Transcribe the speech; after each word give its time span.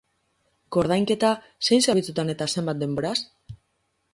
Koordainketa, 0.75 1.29
zein 1.67 1.85
zerbitzutan 1.87 2.35
eta 2.35 2.49
zenbat 2.55 2.81
denboraz? 2.85 3.17